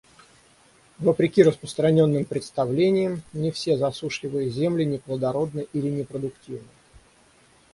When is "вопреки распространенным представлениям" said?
0.97-3.21